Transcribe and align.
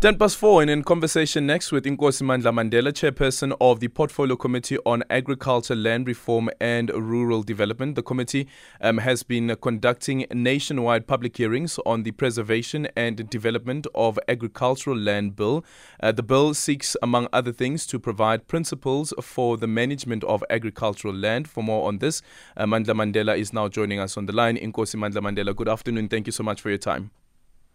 10 0.00 0.16
past 0.16 0.36
4 0.36 0.62
and 0.62 0.70
in 0.70 0.84
conversation 0.84 1.44
next 1.44 1.72
with 1.72 1.84
Inkosi 1.84 2.22
Mandla 2.22 2.52
Mandela, 2.52 2.92
chairperson 2.92 3.52
of 3.60 3.80
the 3.80 3.88
Portfolio 3.88 4.36
Committee 4.36 4.78
on 4.86 5.02
Agriculture, 5.10 5.74
Land 5.74 6.06
Reform 6.06 6.48
and 6.60 6.88
Rural 6.90 7.42
Development. 7.42 7.96
The 7.96 8.04
committee 8.04 8.46
um, 8.80 8.98
has 8.98 9.24
been 9.24 9.56
conducting 9.60 10.24
nationwide 10.32 11.08
public 11.08 11.36
hearings 11.36 11.80
on 11.84 12.04
the 12.04 12.12
preservation 12.12 12.86
and 12.94 13.28
development 13.28 13.88
of 13.92 14.20
agricultural 14.28 14.96
land 14.96 15.34
bill. 15.34 15.64
Uh, 15.98 16.12
the 16.12 16.22
bill 16.22 16.54
seeks, 16.54 16.96
among 17.02 17.26
other 17.32 17.50
things, 17.50 17.84
to 17.86 17.98
provide 17.98 18.46
principles 18.46 19.12
for 19.20 19.56
the 19.56 19.66
management 19.66 20.22
of 20.22 20.44
agricultural 20.48 21.12
land. 21.12 21.48
For 21.48 21.64
more 21.64 21.88
on 21.88 21.98
this, 21.98 22.22
uh, 22.56 22.66
Mandla 22.66 22.94
Mandela 22.94 23.36
is 23.36 23.52
now 23.52 23.66
joining 23.66 23.98
us 23.98 24.16
on 24.16 24.26
the 24.26 24.32
line. 24.32 24.56
Inkosi 24.56 24.94
Mandla 24.94 25.20
Mandela, 25.20 25.56
good 25.56 25.68
afternoon. 25.68 26.06
Thank 26.08 26.28
you 26.28 26.32
so 26.32 26.44
much 26.44 26.60
for 26.60 26.68
your 26.68 26.78
time. 26.78 27.10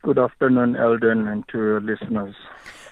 Good 0.03 0.19
afternoon, 0.19 0.75
Eldon, 0.75 1.29
and 1.29 1.47
to 1.47 1.57
your 1.57 1.79
listeners. 1.79 2.35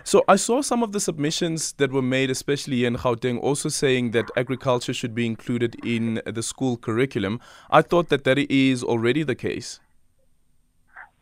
So 0.06 0.24
I 0.30 0.38
saw 0.38 0.62
some 0.62 0.82
of 0.82 0.94
the 0.94 1.02
submissions 1.02 1.74
that 1.74 1.92
were 1.92 2.02
made, 2.02 2.30
especially 2.30 2.86
in 2.86 2.96
Gauteng, 2.96 3.38
also 3.38 3.68
saying 3.68 4.12
that 4.12 4.32
agriculture 4.38 4.94
should 4.94 5.14
be 5.14 5.26
included 5.26 5.76
in 5.84 6.22
the 6.26 6.42
school 6.42 6.78
curriculum. 6.78 7.42
I 7.70 7.82
thought 7.82 8.08
that 8.10 8.24
that 8.24 8.38
is 8.38 8.82
already 8.82 9.24
the 9.24 9.36
case. 9.36 9.82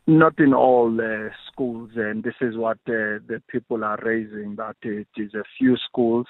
Not 0.05 0.37
in 0.37 0.53
all 0.53 0.95
uh, 1.01 1.29
schools, 1.51 1.89
and 1.95 2.23
this 2.23 2.35
is 2.39 2.55
what 2.55 2.77
uh, 2.87 3.17
the 3.25 3.41
people 3.47 3.83
are 3.83 3.97
raising. 4.03 4.57
That 4.57 4.75
it 4.83 5.07
is 5.17 5.33
a 5.33 5.43
few 5.57 5.75
schools. 5.77 6.27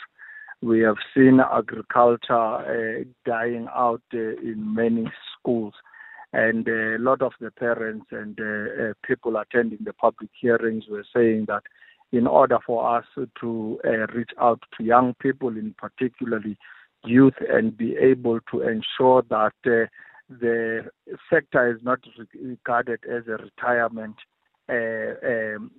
We 0.62 0.80
have 0.82 1.00
seen 1.14 1.42
agriculture 1.42 2.34
uh, 2.34 3.04
dying 3.26 3.68
out 3.76 4.04
uh, 4.14 4.20
in 4.20 4.74
many 4.74 5.12
schools 5.38 5.74
and 6.34 6.68
a 6.68 6.98
lot 7.00 7.22
of 7.22 7.34
the 7.40 7.52
parents 7.52 8.06
and 8.12 8.40
uh, 8.40 8.84
uh, 8.84 8.94
people 9.04 9.38
attending 9.38 9.80
the 9.84 9.94
public 9.94 10.30
hearings 10.40 10.86
were 10.90 11.06
saying 11.16 11.46
that 11.48 11.64
in 12.12 12.28
order 12.28 12.58
for 12.66 12.98
us 12.98 13.06
to 13.40 13.80
uh, 13.86 14.08
reach 14.14 14.32
out 14.40 14.62
to 14.78 14.84
young 14.84 15.14
people, 15.22 15.50
in 15.50 15.76
particularly 15.78 16.58
youth, 17.06 17.36
and 17.50 17.78
be 17.78 17.96
able 17.96 18.40
to 18.52 18.62
ensure 18.62 19.24
that 19.30 19.54
uh, 19.66 19.88
the 20.30 20.86
sector 21.32 21.72
is 21.72 21.82
not 21.84 22.00
regarded 22.40 23.00
as 23.06 23.24
a 23.28 23.38
retirement 23.44 24.16
uh, 24.70 25.28
um, 25.28 25.72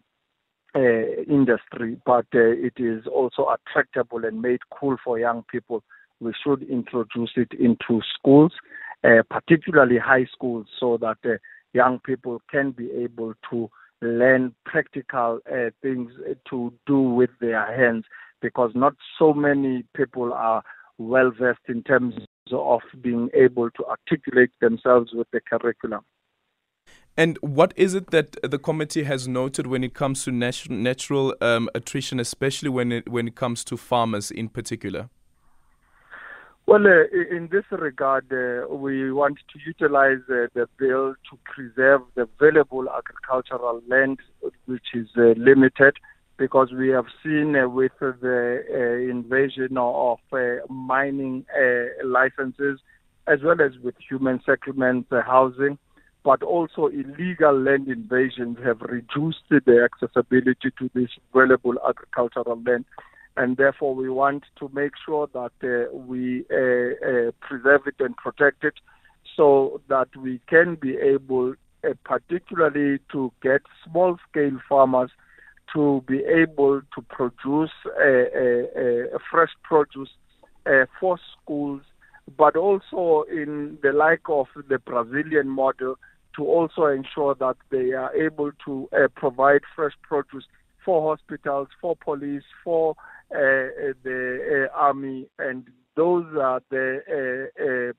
uh, 0.75 1.23
industry, 1.29 2.01
but 2.07 2.27
it 2.33 2.75
is 2.77 3.07
also 3.07 3.49
attractable 3.49 4.25
and 4.25 4.41
made 4.41 4.61
cool 4.79 4.97
for 5.05 5.19
young 5.19 5.45
people, 5.51 5.83
we 6.21 6.33
should 6.45 6.63
introduce 6.63 7.33
it 7.37 7.53
into 7.59 8.01
schools 8.15 8.53
uh, 9.05 9.23
particularly 9.31 9.99
high 9.99 10.27
schools, 10.33 10.67
so 10.79 10.97
that 10.99 11.19
uh, 11.25 11.37
young 11.73 11.99
people 12.01 12.41
can 12.51 12.73
be 12.73 12.91
able 12.93 13.35
to 13.51 13.71
learn 14.03 14.55
practical 14.65 15.41
uh, 15.51 15.71
things 15.83 16.11
to 16.49 16.73
do 16.87 17.01
with 17.01 17.31
their 17.41 17.67
hands 17.77 18.05
because 18.41 18.71
not 18.75 18.95
so 19.19 19.33
many 19.33 19.85
people 19.95 20.33
are 20.33 20.63
well 20.99 21.31
versed 21.31 21.61
in 21.69 21.83
terms 21.83 22.15
of 22.53 22.81
being 23.01 23.29
able 23.35 23.71
to 23.71 23.85
articulate 23.87 24.51
themselves 24.61 25.13
with 25.13 25.27
the 25.33 25.41
curriculum. 25.41 26.01
And 27.17 27.39
what 27.43 27.73
is 27.77 27.95
it 27.95 28.11
that 28.11 28.37
the 28.43 28.59
committee 28.59 29.03
has 29.05 29.29
noted 29.29 29.67
when 29.67 29.85
it 29.85 29.95
comes 29.95 30.25
to 30.25 30.31
natu- 30.31 30.71
natural 30.71 31.35
um, 31.41 31.69
attrition, 31.75 32.19
especially 32.21 32.71
when 32.71 32.93
it 32.93 33.09
when 33.09 33.29
it 33.29 33.35
comes 33.35 33.65
to 33.65 33.77
farmers 33.77 34.31
in 34.31 34.49
particular? 34.49 35.11
Well, 36.71 36.87
uh, 36.87 37.35
in 37.35 37.49
this 37.51 37.65
regard, 37.73 38.33
uh, 38.33 38.73
we 38.73 39.11
want 39.11 39.39
to 39.53 39.59
utilize 39.67 40.21
uh, 40.31 40.47
the 40.55 40.69
bill 40.79 41.15
to 41.29 41.39
preserve 41.45 42.03
the 42.15 42.29
valuable 42.39 42.87
agricultural 42.89 43.83
land, 43.89 44.19
which 44.67 44.95
is 44.95 45.09
uh, 45.17 45.35
limited, 45.37 45.97
because 46.37 46.71
we 46.71 46.91
have 46.91 47.07
seen 47.25 47.57
uh, 47.57 47.69
with 47.69 47.91
the 47.99 48.63
uh, 48.71 49.11
invasion 49.11 49.77
of 49.79 50.19
mining 50.69 51.45
licenses, 52.05 52.79
as 53.27 53.41
well 53.43 53.61
as 53.61 53.73
with 53.83 53.97
human 54.09 54.41
settlement 54.47 55.09
housing, 55.27 55.77
but 56.23 56.41
also 56.45 56.87
illegal 56.87 57.61
land 57.61 57.89
invasions 57.89 58.59
have 58.65 58.81
reduced 58.83 59.43
the 59.51 59.89
accessibility 59.93 60.71
to 60.79 60.89
this 60.95 61.11
valuable 61.35 61.75
agricultural 61.89 62.63
land 62.65 62.85
and 63.41 63.57
therefore 63.57 63.95
we 63.95 64.11
want 64.11 64.45
to 64.59 64.71
make 64.75 64.93
sure 65.07 65.27
that 65.33 65.53
uh, 65.65 65.97
we 65.97 66.45
uh, 66.51 66.57
uh, 66.57 67.31
preserve 67.41 67.87
it 67.87 67.95
and 67.99 68.15
protect 68.17 68.65
it 68.65 68.75
so 69.35 69.81
that 69.89 70.09
we 70.15 70.41
can 70.47 70.75
be 70.75 70.99
able, 70.99 71.55
uh, 71.83 71.95
particularly 72.05 72.99
to 73.11 73.33
get 73.43 73.63
small 73.83 74.19
scale 74.29 74.59
farmers 74.69 75.11
to 75.73 76.05
be 76.07 76.19
able 76.19 76.83
to 76.95 77.01
produce 77.09 77.71
fresh 79.31 79.55
produce 79.63 80.11
for 80.99 81.19
schools, 81.33 81.81
but 82.37 82.57
also 82.57 83.25
in 83.31 83.79
the 83.83 83.93
like 83.93 84.29
of 84.29 84.49
the 84.69 84.79
Brazilian 84.79 85.49
model 85.49 85.95
to 86.37 86.45
also 86.45 86.87
ensure 86.87 87.35
that 87.37 87.57
they 87.71 87.93
are 87.93 88.15
able 88.15 88.51
to 88.67 88.89
uh, 88.93 89.09
provide 89.15 89.63
fresh 89.75 89.95
produce 90.03 90.45
for 90.85 91.17
hospitals, 91.17 91.69
for 91.81 91.97
police, 91.97 92.43
for 92.65 92.91
uh, 92.91 93.03
uh, 93.03 93.10
the 93.31 94.69
uh, 94.73 94.77
army, 94.77 95.29
and 95.39 95.69
those 95.97 96.27
are 96.39 96.61
the 96.71 97.95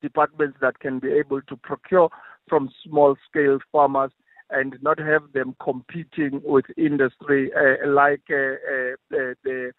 departments 0.00 0.58
that 0.60 0.78
can 0.78 0.98
be 0.98 1.12
able 1.12 1.42
to 1.42 1.56
procure 1.56 2.08
from 2.48 2.70
small 2.84 3.16
scale 3.28 3.58
farmers 3.72 4.12
and 4.50 4.76
not 4.82 4.98
have 4.98 5.32
them 5.34 5.54
competing 5.62 6.40
with 6.44 6.64
industry 6.76 7.50
uh, 7.52 7.86
like 7.88 8.22
uh, 8.30 8.34
uh, 8.34 9.34
the 9.44 9.72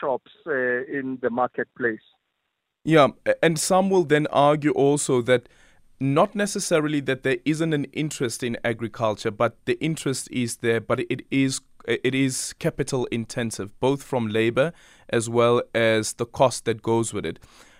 shops 0.00 0.30
in 0.46 1.18
the 1.22 1.30
marketplace. 1.30 2.00
Yeah, 2.84 3.08
and 3.42 3.58
some 3.58 3.90
will 3.90 4.04
then 4.04 4.26
argue 4.28 4.70
also 4.72 5.22
that 5.22 5.48
not 6.00 6.34
necessarily 6.34 7.00
that 7.00 7.22
there 7.22 7.36
isn't 7.44 7.74
an 7.74 7.84
interest 7.92 8.42
in 8.42 8.56
agriculture, 8.64 9.30
but 9.30 9.56
the 9.66 9.78
interest 9.84 10.28
is 10.32 10.56
there, 10.56 10.80
but 10.80 11.00
it 11.00 11.22
is 11.30 11.60
it 11.86 12.14
is 12.14 12.54
capital 12.58 13.06
intensive, 13.06 13.78
both 13.80 14.02
from 14.02 14.28
labor 14.28 14.72
as 15.08 15.28
well 15.28 15.62
as 15.74 16.14
the 16.14 16.26
cost 16.26 16.64
that 16.64 16.82
goes 16.82 17.12
with 17.12 17.24
it. 17.24 17.38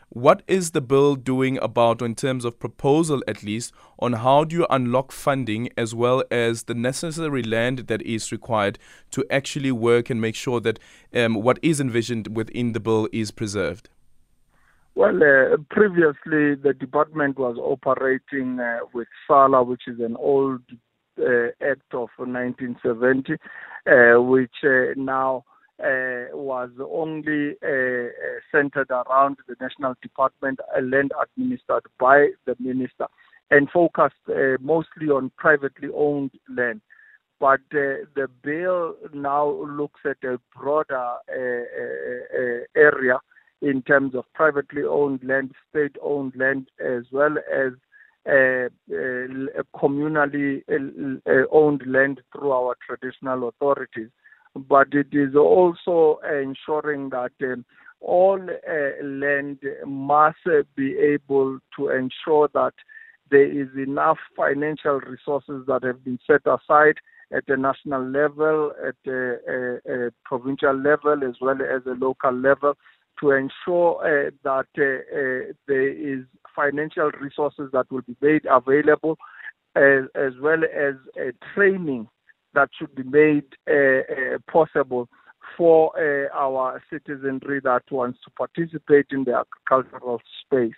What 0.08 0.42
is 0.48 0.72
the 0.72 0.80
bill 0.80 1.14
doing 1.14 1.56
about, 1.58 2.02
in 2.02 2.16
terms 2.16 2.44
of 2.44 2.58
proposal 2.58 3.22
at 3.28 3.44
least, 3.44 3.72
on 4.00 4.14
how 4.14 4.44
do 4.44 4.56
you 4.56 4.66
unlock 4.68 5.12
funding 5.12 5.68
as 5.76 5.94
well 5.94 6.24
as 6.30 6.64
the 6.64 6.74
necessary 6.74 7.44
land 7.44 7.86
that 7.86 8.02
is 8.02 8.32
required 8.32 8.78
to 9.12 9.24
actually 9.30 9.70
work 9.70 10.10
and 10.10 10.20
make 10.20 10.34
sure 10.34 10.60
that 10.60 10.80
um, 11.14 11.34
what 11.34 11.60
is 11.62 11.78
envisioned 11.78 12.36
within 12.36 12.72
the 12.72 12.80
bill 12.80 13.06
is 13.12 13.30
preserved? 13.30 13.88
Well, 14.94 15.16
uh, 15.16 15.56
previously 15.70 16.56
the 16.56 16.74
department 16.78 17.38
was 17.38 17.56
operating 17.58 18.58
uh, 18.58 18.78
with 18.92 19.08
SALA, 19.26 19.62
which 19.62 19.82
is 19.86 20.00
an 20.00 20.16
old 20.16 20.62
uh, 21.18 21.48
act 21.62 21.92
of 21.92 22.08
1970, 22.18 23.34
uh, 23.86 24.20
which 24.20 24.50
uh, 24.64 24.92
now 24.96 25.44
was 26.34 26.68
only 26.78 27.54
centered 28.52 28.90
around 28.90 29.38
the 29.48 29.56
National 29.60 29.94
Department, 30.02 30.60
land 30.82 31.10
administered 31.22 31.84
by 31.98 32.28
the 32.44 32.54
minister, 32.58 33.06
and 33.50 33.70
focused 33.70 34.14
mostly 34.60 35.08
on 35.08 35.30
privately 35.38 35.88
owned 35.94 36.32
land. 36.54 36.82
But 37.40 37.60
uh, 37.72 38.04
the 38.14 38.28
bill 38.42 38.94
now 39.14 39.48
looks 39.50 40.00
at 40.04 40.22
a 40.22 40.38
broader 40.54 40.94
uh, 40.94 41.34
uh, 41.34 42.64
area 42.76 43.18
in 43.62 43.82
terms 43.82 44.14
of 44.14 44.24
privately 44.34 44.82
owned 44.82 45.22
land, 45.22 45.52
state 45.68 45.96
owned 46.02 46.34
land, 46.36 46.68
as 46.80 47.04
well 47.12 47.36
as 47.38 47.72
uh, 48.26 48.68
uh, 48.92 49.62
communally 49.74 50.62
uh, 51.26 51.46
owned 51.50 51.82
land 51.86 52.20
through 52.32 52.52
our 52.52 52.76
traditional 52.86 53.48
authorities. 53.48 54.10
But 54.54 54.88
it 54.92 55.08
is 55.12 55.34
also 55.34 56.20
ensuring 56.24 57.10
that 57.10 57.32
um, 57.42 57.64
all 58.00 58.38
land 59.02 59.58
must 59.86 60.38
be 60.76 60.96
able 60.98 61.58
to 61.76 61.88
ensure 61.88 62.48
that 62.54 62.74
there 63.30 63.50
is 63.50 63.68
enough 63.76 64.18
financial 64.36 65.00
resources 65.00 65.64
that 65.66 65.82
have 65.84 66.04
been 66.04 66.18
set 66.26 66.42
aside 66.46 66.96
at 67.32 67.46
the 67.46 67.56
national 67.56 68.04
level, 68.04 68.72
at 68.86 68.96
the 69.04 69.80
uh, 69.86 69.92
uh, 69.92 70.10
provincial 70.24 70.74
level, 70.74 71.22
as 71.22 71.36
well 71.40 71.58
as 71.62 71.84
the 71.84 71.94
local 71.94 72.32
level, 72.32 72.74
to 73.18 73.30
ensure 73.32 74.00
uh, 74.00 74.30
that 74.44 74.66
there 74.76 75.88
is 75.88 76.24
financial 76.54 77.10
resources 77.20 77.70
that 77.72 77.90
will 77.90 78.02
be 78.02 78.16
made 78.20 78.46
available, 78.50 79.16
as, 79.76 80.04
as 80.14 80.32
well 80.40 80.62
as 80.64 80.94
uh, 81.18 81.30
training 81.54 82.08
that 82.54 82.68
should 82.76 82.94
be 82.94 83.04
made 83.04 83.44
uh, 83.68 83.74
uh, 83.74 84.38
possible 84.50 85.08
for 85.56 85.92
uh, 85.96 86.28
our 86.36 86.82
citizenry 86.90 87.60
that 87.62 87.82
wants 87.90 88.18
to 88.24 88.30
participate 88.30 89.06
in 89.10 89.24
the 89.24 89.34
agricultural 89.34 90.20
space. 90.44 90.72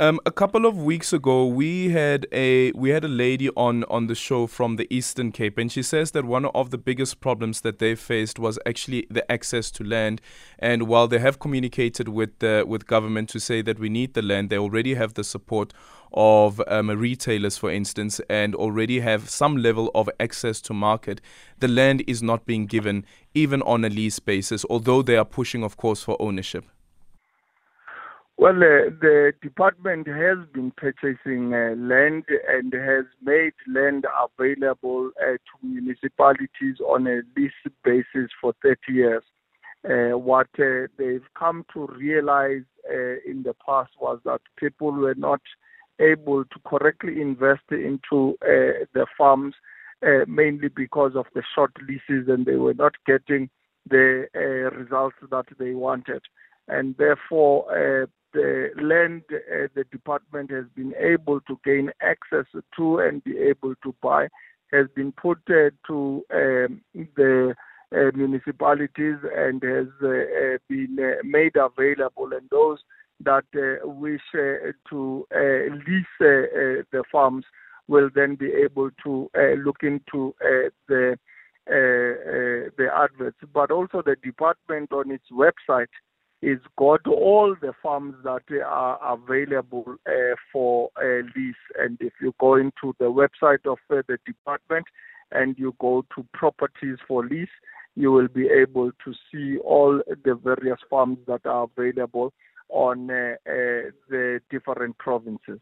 Um, 0.00 0.18
a 0.24 0.32
couple 0.32 0.64
of 0.64 0.76
weeks 0.76 1.12
ago, 1.12 1.46
we 1.46 1.90
had 1.90 2.26
a 2.32 2.72
we 2.72 2.90
had 2.90 3.04
a 3.04 3.08
lady 3.08 3.50
on 3.50 3.84
on 3.84 4.06
the 4.06 4.14
show 4.14 4.46
from 4.46 4.76
the 4.76 4.86
Eastern 4.90 5.30
Cape, 5.32 5.58
and 5.58 5.70
she 5.70 5.82
says 5.82 6.12
that 6.12 6.24
one 6.24 6.46
of 6.46 6.70
the 6.70 6.78
biggest 6.78 7.20
problems 7.20 7.60
that 7.60 7.78
they 7.78 7.94
faced 7.94 8.38
was 8.38 8.58
actually 8.64 9.06
the 9.10 9.30
access 9.30 9.70
to 9.72 9.84
land. 9.84 10.20
And 10.58 10.84
while 10.88 11.08
they 11.08 11.18
have 11.18 11.38
communicated 11.38 12.08
with 12.08 12.38
the 12.38 12.64
with 12.66 12.86
government 12.86 13.28
to 13.30 13.38
say 13.38 13.60
that 13.62 13.78
we 13.78 13.90
need 13.90 14.14
the 14.14 14.22
land, 14.22 14.48
they 14.48 14.58
already 14.58 14.94
have 14.94 15.12
the 15.14 15.24
support 15.24 15.74
of 16.14 16.60
um, 16.66 16.90
retailers, 16.90 17.58
for 17.58 17.70
instance, 17.70 18.18
and 18.30 18.54
already 18.54 19.00
have 19.00 19.28
some 19.28 19.58
level 19.58 19.90
of 19.94 20.08
access 20.18 20.60
to 20.62 20.72
market. 20.72 21.20
The 21.60 21.68
land 21.68 22.02
is 22.06 22.22
not 22.22 22.46
being 22.46 22.66
given 22.66 23.04
even 23.34 23.60
on 23.62 23.84
a 23.84 23.90
lease 23.90 24.18
basis, 24.20 24.64
although 24.70 25.02
they 25.02 25.16
are 25.16 25.24
pushing, 25.24 25.62
of 25.62 25.76
course, 25.76 26.02
for 26.02 26.16
ownership. 26.20 26.64
Well, 28.42 28.56
uh, 28.56 28.90
the 29.00 29.32
department 29.40 30.08
has 30.08 30.36
been 30.52 30.72
purchasing 30.76 31.54
uh, 31.54 31.76
land 31.76 32.24
and 32.48 32.72
has 32.72 33.04
made 33.22 33.52
land 33.72 34.04
available 34.20 35.12
uh, 35.22 35.34
to 35.34 35.54
municipalities 35.62 36.80
on 36.84 37.06
a 37.06 37.20
lease 37.36 37.52
basis 37.84 38.32
for 38.40 38.52
30 38.64 38.78
years. 38.88 39.22
Uh, 39.88 40.18
what 40.18 40.48
uh, 40.58 40.88
they've 40.98 41.22
come 41.38 41.64
to 41.72 41.86
realize 41.96 42.64
uh, 42.90 43.14
in 43.24 43.44
the 43.44 43.54
past 43.64 43.92
was 44.00 44.18
that 44.24 44.40
people 44.56 44.90
were 44.90 45.14
not 45.14 45.40
able 46.00 46.44
to 46.44 46.58
correctly 46.66 47.20
invest 47.20 47.70
into 47.70 48.36
the 48.40 49.06
farms, 49.16 49.54
mainly 50.26 50.66
because 50.66 51.12
of 51.14 51.26
the 51.36 51.44
short 51.54 51.70
leases, 51.88 52.26
and 52.26 52.44
they 52.44 52.56
were 52.56 52.74
not 52.74 52.94
getting 53.06 53.48
the 53.88 54.26
results 54.76 55.14
that 55.30 55.46
they 55.60 55.74
wanted 55.74 56.22
and 56.68 56.96
therefore 56.96 58.08
the 58.32 58.70
land 58.80 59.22
uh, 59.30 59.68
the 59.74 59.84
department 59.90 60.50
has 60.50 60.64
been 60.74 60.94
able 60.98 61.40
to 61.42 61.58
gain 61.64 61.90
access 62.00 62.46
to 62.76 62.98
and 62.98 63.22
be 63.24 63.38
able 63.38 63.74
to 63.82 63.94
buy 64.02 64.28
has 64.72 64.86
been 64.94 65.12
put 65.12 65.38
uh, 65.50 65.70
to 65.86 66.24
um, 66.32 66.80
the 67.16 67.54
uh, 67.92 68.10
municipalities 68.14 69.16
and 69.36 69.62
has 69.62 69.86
uh, 70.02 70.08
uh, 70.08 70.58
been 70.68 70.96
uh, 70.98 71.20
made 71.24 71.56
available 71.56 72.30
and 72.32 72.48
those 72.50 72.78
that 73.20 73.44
wish 73.84 74.22
to 74.88 75.26
lease 75.86 76.06
the 76.18 77.04
farms 77.12 77.44
will 77.86 78.08
then 78.14 78.34
be 78.34 78.50
able 78.50 78.90
to 79.04 79.30
look 79.58 79.82
into 79.82 80.34
the 80.88 81.16
the 81.66 82.88
adverts. 82.96 83.36
But 83.52 83.70
also 83.70 84.02
the 84.02 84.16
department 84.24 84.90
on 84.92 85.12
its 85.12 85.26
website 85.30 85.92
it's 86.42 86.64
got 86.76 87.06
all 87.06 87.54
the 87.60 87.72
farms 87.80 88.16
that 88.24 88.42
are 88.66 89.14
available 89.14 89.84
uh, 90.08 90.34
for 90.52 90.90
uh, 91.00 91.22
lease. 91.36 91.54
And 91.78 91.96
if 92.00 92.14
you 92.20 92.34
go 92.40 92.56
into 92.56 92.94
the 92.98 93.04
website 93.04 93.64
of 93.64 93.78
uh, 93.90 94.02
the 94.08 94.18
department 94.26 94.84
and 95.30 95.56
you 95.56 95.74
go 95.80 96.04
to 96.16 96.26
properties 96.34 96.98
for 97.06 97.24
lease, 97.24 97.48
you 97.94 98.10
will 98.10 98.26
be 98.26 98.48
able 98.48 98.90
to 99.04 99.14
see 99.30 99.58
all 99.58 100.02
the 100.24 100.34
various 100.34 100.80
farms 100.90 101.18
that 101.28 101.46
are 101.46 101.68
available 101.76 102.32
on 102.70 103.06
the 103.06 104.40
different 104.50 104.98
provinces. 104.98 105.60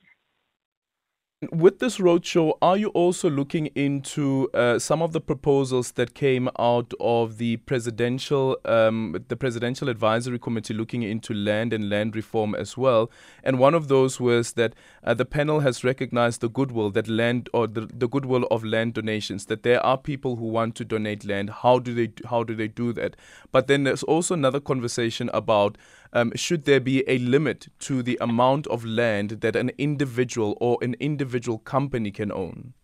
With 1.53 1.79
this 1.79 1.97
roadshow, 1.97 2.59
are 2.61 2.77
you 2.77 2.89
also 2.89 3.31
looking 3.31 3.69
into 3.69 4.51
uh, 4.53 4.79
some 4.79 5.01
of 5.01 5.15
the 5.15 5.23
proposals 5.23 5.93
that 5.93 6.13
came 6.13 6.51
out 6.59 6.93
of 7.01 7.39
the 7.39 7.57
presidential, 7.57 8.59
um, 8.67 9.25
the 9.29 9.37
presidential 9.39 9.89
advisory 9.89 10.39
committee 10.39 10.75
looking 10.75 11.03
into 11.03 11.33
land 11.33 11.73
and 11.73 11.89
land 11.89 12.15
reform 12.15 12.55
as 12.55 12.77
well? 12.77 13.11
And 13.43 13.59
one 13.59 13.73
of 13.73 13.89
those 13.89 14.21
was 14.21 14.53
that 14.53 14.75
uh, 15.03 15.15
the 15.15 15.25
panel 15.25 15.61
has 15.61 15.83
recognized 15.83 16.43
the 16.43 16.51
goodwill 16.51 16.91
that 16.91 17.09
land 17.09 17.49
or 17.55 17.67
the, 17.67 17.89
the 17.91 18.07
goodwill 18.07 18.47
of 18.51 18.63
land 18.63 18.93
donations. 18.93 19.47
That 19.47 19.63
there 19.63 19.83
are 19.83 19.97
people 19.97 20.37
who 20.37 20.45
want 20.45 20.75
to 20.75 20.85
donate 20.85 21.25
land. 21.25 21.49
How 21.49 21.79
do 21.79 21.95
they 21.95 22.13
how 22.29 22.45
do 22.45 22.55
they 22.55 22.69
do 22.69 22.93
that? 22.93 23.17
But 23.51 23.67
then 23.67 23.85
there's 23.85 24.03
also 24.03 24.35
another 24.35 24.61
conversation 24.61 25.31
about 25.33 25.79
um, 26.13 26.33
should 26.35 26.65
there 26.65 26.81
be 26.81 27.05
a 27.09 27.19
limit 27.19 27.69
to 27.81 28.03
the 28.03 28.19
amount 28.21 28.67
of 28.67 28.85
land 28.85 29.41
that 29.41 29.57
an 29.57 29.71
individual 29.79 30.57
or 30.61 30.79
an 30.83 30.95
individual 30.99 31.59
company 31.59 32.11
can 32.11 32.33
own? 32.33 32.75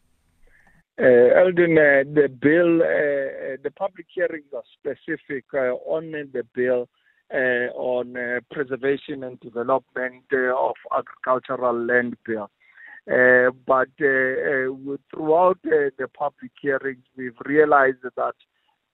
Uh, 0.98 1.04
uh, 1.04 1.50
the 1.50 2.30
bill, 2.40 2.80
uh, 2.80 2.86
uh 2.86 3.56
the 3.62 3.70
public 3.76 4.06
hearings 4.14 4.46
are 4.54 4.62
specific 4.78 5.44
uh, 5.52 5.74
on 5.84 6.10
the 6.10 6.42
bill 6.54 6.88
uh, 7.34 7.68
on 7.74 8.14
preservation 8.50 9.22
and 9.22 9.38
development 9.40 10.24
of 10.32 10.74
agricultural 10.96 11.78
land 11.84 12.16
bill. 12.24 12.48
but 13.66 13.88
throughout 13.98 15.58
the 15.62 16.08
public 16.16 16.52
hearings, 16.62 17.04
we've 17.14 17.40
realized 17.44 18.02
that 18.02 18.34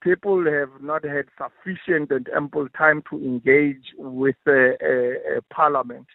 people 0.02 0.44
have 0.44 0.82
not 0.82 1.04
had 1.04 1.26
sufficient 1.38 2.10
and 2.10 2.28
ample 2.34 2.68
time 2.76 3.02
to 3.10 3.16
engage 3.16 3.94
with 3.96 4.36
uh, 4.46 4.52
uh, 4.52 5.40
Parliament. 5.52 6.06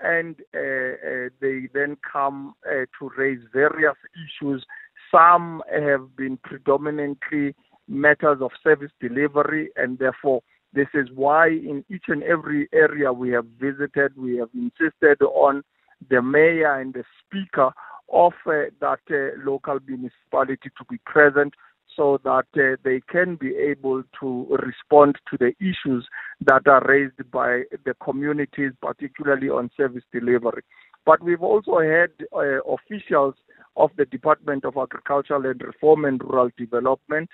And 0.00 0.36
uh, 0.54 0.58
uh, 0.58 1.28
they 1.40 1.68
then 1.74 1.96
come 2.10 2.54
uh, 2.66 2.86
to 2.98 3.10
raise 3.16 3.40
various 3.52 3.96
issues. 4.14 4.64
Some 5.10 5.62
have 5.72 6.16
been 6.16 6.38
predominantly 6.38 7.54
matters 7.88 8.38
of 8.40 8.50
service 8.62 8.92
delivery, 9.00 9.70
and 9.76 9.98
therefore, 9.98 10.42
this 10.72 10.86
is 10.94 11.08
why 11.14 11.48
in 11.48 11.84
each 11.90 12.04
and 12.08 12.22
every 12.22 12.68
area 12.72 13.12
we 13.12 13.30
have 13.30 13.46
visited, 13.60 14.16
we 14.16 14.36
have 14.36 14.50
insisted 14.54 15.20
on 15.22 15.62
the 16.08 16.22
mayor 16.22 16.80
and 16.80 16.94
the 16.94 17.04
speaker 17.26 17.72
of 18.12 18.32
uh, 18.46 18.70
that 18.80 19.00
uh, 19.10 19.38
local 19.44 19.78
municipality 19.86 20.70
to 20.78 20.84
be 20.88 20.98
present 21.04 21.52
so 22.00 22.18
that 22.24 22.46
uh, 22.56 22.76
they 22.82 23.02
can 23.10 23.36
be 23.36 23.54
able 23.56 24.02
to 24.18 24.46
respond 24.66 25.16
to 25.30 25.36
the 25.36 25.52
issues 25.60 26.08
that 26.40 26.66
are 26.66 26.82
raised 26.88 27.30
by 27.30 27.62
the 27.84 27.92
communities, 28.02 28.72
particularly 28.80 29.50
on 29.50 29.70
service 29.76 30.04
delivery. 30.10 30.62
But 31.04 31.22
we've 31.22 31.42
also 31.42 31.78
had 31.80 32.08
uh, 32.34 32.62
officials 32.62 33.34
of 33.76 33.90
the 33.98 34.06
Department 34.06 34.64
of 34.64 34.78
Agricultural 34.78 35.44
and 35.44 35.60
Reform 35.60 36.06
and 36.06 36.22
Rural 36.22 36.48
Development 36.56 37.28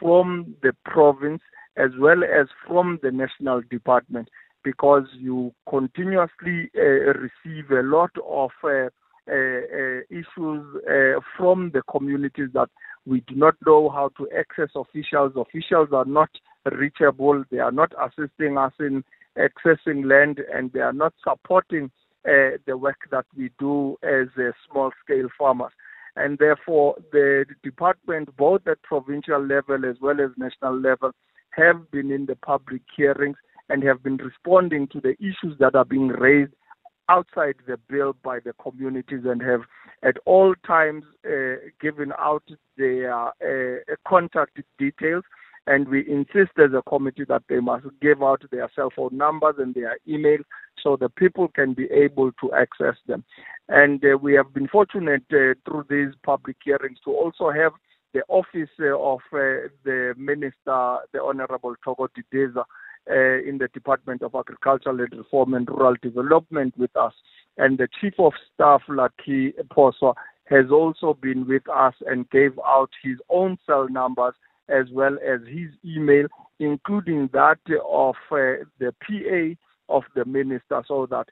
from 0.00 0.54
the 0.62 0.72
province 0.86 1.42
as 1.76 1.90
well 1.98 2.24
as 2.24 2.46
from 2.66 2.98
the 3.02 3.10
national 3.10 3.60
department 3.70 4.30
because 4.64 5.04
you 5.18 5.52
continuously 5.68 6.70
uh, 6.78 6.80
receive 6.80 7.70
a 7.70 7.82
lot 7.82 8.10
of 8.26 8.50
uh, 8.64 8.88
uh, 9.30 9.34
uh, 9.34 10.00
issues 10.08 10.64
uh, 10.88 11.20
from 11.36 11.70
the 11.74 11.82
communities 11.90 12.48
that 12.54 12.70
we 13.08 13.20
do 13.22 13.34
not 13.34 13.54
know 13.66 13.88
how 13.88 14.10
to 14.18 14.28
access 14.38 14.68
officials. 14.76 15.32
Officials 15.34 15.88
are 15.92 16.04
not 16.04 16.28
reachable. 16.72 17.42
They 17.50 17.58
are 17.58 17.72
not 17.72 17.92
assisting 17.98 18.58
us 18.58 18.72
in 18.78 19.02
accessing 19.38 20.04
land 20.04 20.40
and 20.52 20.72
they 20.72 20.80
are 20.80 20.92
not 20.92 21.14
supporting 21.26 21.90
uh, 22.28 22.58
the 22.66 22.76
work 22.76 22.98
that 23.10 23.24
we 23.36 23.50
do 23.58 23.96
as 24.02 24.28
uh, 24.36 24.50
small 24.70 24.90
scale 25.02 25.28
farmers. 25.38 25.72
And 26.16 26.36
therefore, 26.38 26.96
the 27.12 27.46
department, 27.62 28.36
both 28.36 28.66
at 28.66 28.82
provincial 28.82 29.40
level 29.40 29.84
as 29.88 29.96
well 30.00 30.20
as 30.20 30.30
national 30.36 30.78
level, 30.78 31.12
have 31.50 31.90
been 31.90 32.10
in 32.10 32.26
the 32.26 32.36
public 32.36 32.82
hearings 32.94 33.36
and 33.68 33.82
have 33.84 34.02
been 34.02 34.16
responding 34.16 34.88
to 34.88 35.00
the 35.00 35.14
issues 35.20 35.56
that 35.60 35.74
are 35.74 35.84
being 35.84 36.08
raised 36.08 36.52
outside 37.08 37.56
the 37.66 37.78
bill 37.88 38.14
by 38.22 38.38
the 38.40 38.52
communities 38.62 39.24
and 39.24 39.42
have 39.42 39.62
at 40.02 40.16
all 40.26 40.54
times 40.66 41.04
uh, 41.26 41.56
given 41.80 42.12
out 42.18 42.44
their 42.76 43.12
uh, 43.12 43.80
contact 44.06 44.60
details. 44.78 45.24
And 45.66 45.86
we 45.88 46.08
insist 46.08 46.52
as 46.58 46.70
a 46.72 46.82
committee 46.88 47.26
that 47.28 47.42
they 47.48 47.60
must 47.60 47.86
give 48.00 48.22
out 48.22 48.42
their 48.50 48.70
cell 48.74 48.90
phone 48.94 49.16
numbers 49.16 49.56
and 49.58 49.74
their 49.74 49.98
email 50.08 50.38
so 50.82 50.96
the 50.96 51.10
people 51.10 51.48
can 51.48 51.74
be 51.74 51.84
able 51.86 52.32
to 52.40 52.52
access 52.54 52.94
them. 53.06 53.24
And 53.68 54.02
uh, 54.02 54.16
we 54.16 54.32
have 54.34 54.54
been 54.54 54.68
fortunate 54.68 55.24
uh, 55.30 55.54
through 55.66 55.84
these 55.90 56.14
public 56.24 56.56
hearings 56.64 56.98
to 57.04 57.10
also 57.10 57.50
have 57.50 57.72
the 58.14 58.22
office 58.28 58.70
uh, 58.80 58.98
of 58.98 59.20
uh, 59.32 59.68
the 59.84 60.14
Minister, 60.16 60.98
the 61.12 61.22
Honorable 61.22 61.74
Thoko 61.86 62.08
Didiza, 62.16 62.64
uh, 63.10 63.38
in 63.46 63.58
the 63.58 63.68
Department 63.72 64.22
of 64.22 64.34
Agricultural 64.34 64.96
Reform 64.96 65.54
and 65.54 65.68
Rural 65.68 65.96
Development 66.02 66.74
with 66.76 66.94
us. 66.96 67.12
And 67.56 67.78
the 67.78 67.88
Chief 68.00 68.14
of 68.18 68.32
Staff, 68.54 68.82
Lucky 68.88 69.52
Phoswa, 69.76 70.14
has 70.44 70.70
also 70.70 71.14
been 71.14 71.46
with 71.46 71.68
us 71.68 71.94
and 72.06 72.28
gave 72.30 72.58
out 72.66 72.90
his 73.02 73.16
own 73.28 73.58
cell 73.66 73.88
numbers 73.88 74.34
as 74.68 74.86
well 74.92 75.16
as 75.26 75.40
his 75.46 75.70
email, 75.84 76.26
including 76.58 77.28
that 77.32 77.58
of 77.88 78.14
uh, 78.30 78.64
the 78.78 78.94
PA 79.02 79.94
of 79.94 80.04
the 80.14 80.24
minister, 80.24 80.82
so 80.86 81.06
that 81.10 81.28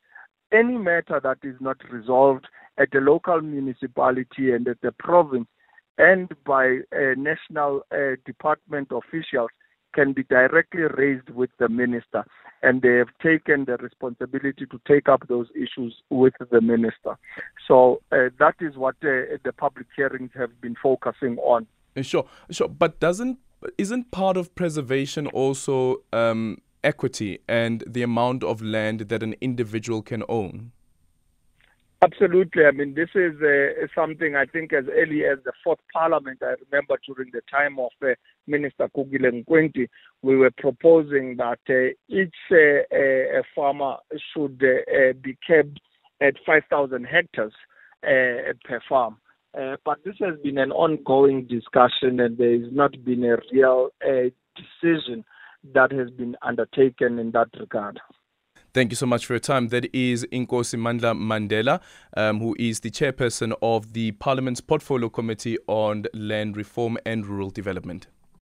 any 0.52 0.78
matter 0.78 1.20
that 1.22 1.38
is 1.42 1.56
not 1.60 1.76
resolved 1.90 2.46
at 2.78 2.90
the 2.92 3.00
local 3.00 3.40
municipality 3.40 4.52
and 4.52 4.68
at 4.68 4.80
the 4.80 4.92
province 4.92 5.48
and 5.98 6.30
by 6.44 6.78
uh, 6.94 7.14
national 7.16 7.82
uh, 7.90 8.16
department 8.24 8.88
officials 8.90 9.50
can 9.96 10.12
be 10.12 10.22
directly 10.22 10.82
raised 10.82 11.30
with 11.30 11.50
the 11.58 11.68
minister. 11.68 12.22
and 12.62 12.82
they 12.82 12.94
have 12.94 13.08
taken 13.22 13.64
the 13.66 13.76
responsibility 13.76 14.66
to 14.66 14.80
take 14.88 15.08
up 15.08 15.28
those 15.28 15.46
issues 15.54 15.94
with 16.10 16.34
the 16.50 16.60
minister. 16.60 17.16
So 17.68 18.00
uh, 18.10 18.30
that 18.38 18.56
is 18.60 18.76
what 18.76 18.96
uh, 19.02 19.36
the 19.44 19.52
public 19.56 19.86
hearings 19.94 20.30
have 20.34 20.58
been 20.60 20.76
focusing 20.82 21.36
on. 21.38 21.66
Sure, 22.02 22.26
sure, 22.50 22.68
but 22.68 22.98
doesn't 22.98 23.38
isn't 23.78 24.10
part 24.10 24.36
of 24.36 24.54
preservation 24.54 25.26
also 25.28 26.02
um, 26.12 26.58
equity 26.84 27.38
and 27.48 27.82
the 27.86 28.02
amount 28.02 28.44
of 28.44 28.60
land 28.60 29.00
that 29.10 29.22
an 29.22 29.34
individual 29.40 30.02
can 30.02 30.22
own? 30.28 30.72
Absolutely. 32.02 32.66
I 32.66 32.72
mean, 32.72 32.94
this 32.94 33.08
is 33.14 33.32
uh, 33.40 33.86
something 33.94 34.36
I 34.36 34.44
think 34.44 34.72
as 34.74 34.84
early 34.92 35.24
as 35.24 35.38
the 35.44 35.52
fourth 35.64 35.78
parliament, 35.92 36.42
I 36.42 36.54
remember 36.70 36.98
during 37.06 37.30
the 37.32 37.40
time 37.50 37.78
of 37.78 37.90
uh, 38.02 38.08
Minister 38.46 38.88
Gugile 38.94 39.44
Nkwinti, 39.44 39.88
we 40.20 40.36
were 40.36 40.50
proposing 40.58 41.36
that 41.38 41.58
uh, 41.70 41.94
each 42.08 42.34
uh, 42.52 43.42
farmer 43.54 43.96
should 44.32 44.62
uh, 44.62 45.14
be 45.22 45.38
kept 45.46 45.80
at 46.20 46.34
5,000 46.44 47.04
hectares 47.04 47.54
uh, 48.04 48.52
per 48.64 48.80
farm. 48.88 49.16
but 49.54 49.98
this 50.04 50.16
has 50.20 50.38
been 50.42 50.58
an 50.58 50.72
ongoing 50.72 51.46
discussion 51.46 52.20
and 52.20 52.36
there 52.36 52.60
has 52.60 52.72
not 52.72 52.92
been 53.04 53.24
a 53.24 53.38
real 53.52 53.88
decision 54.54 55.24
that 55.74 55.90
has 55.92 56.10
been 56.10 56.36
undertaken 56.42 57.18
in 57.18 57.30
that 57.30 57.48
regard. 57.58 57.98
Thank 58.76 58.92
you 58.92 58.96
so 58.96 59.06
much 59.06 59.24
for 59.24 59.32
your 59.32 59.40
time. 59.40 59.68
That 59.68 59.86
is 59.94 60.26
Inkosi 60.30 60.78
Mandla 60.78 61.14
Mandela, 61.16 61.80
um, 62.14 62.40
who 62.40 62.54
is 62.58 62.80
the 62.80 62.90
chairperson 62.90 63.54
of 63.62 63.94
the 63.94 64.12
Parliament's 64.12 64.60
Portfolio 64.60 65.08
Committee 65.08 65.56
on 65.66 66.04
Land 66.12 66.58
Reform 66.58 66.98
and 67.06 67.24
Rural 67.24 67.48
Development. 67.48 68.06